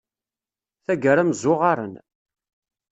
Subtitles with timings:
[0.85, 1.93] Taggara mmzuɣaṛen.